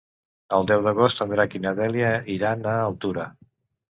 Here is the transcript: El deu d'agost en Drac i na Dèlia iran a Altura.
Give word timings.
El 0.59 0.63
deu 0.71 0.79
d'agost 0.85 1.21
en 1.25 1.33
Drac 1.33 1.57
i 1.59 1.61
na 1.67 1.75
Dèlia 1.81 2.09
iran 2.39 2.65
a 2.71 2.75
Altura. 2.89 3.27